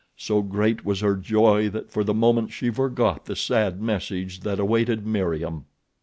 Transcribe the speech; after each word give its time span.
So 0.17 0.41
great 0.41 0.83
was 0.83 1.01
her 1.01 1.15
joy 1.15 1.69
that 1.69 1.91
for 1.91 2.03
the 2.03 2.15
moment 2.15 2.51
she 2.51 2.71
forgot 2.71 3.25
the 3.25 3.35
sad 3.35 3.79
message 3.79 4.39
that 4.39 4.59
awaited 4.59 5.05
Meriem. 5.05 5.65